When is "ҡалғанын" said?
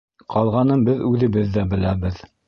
0.35-0.85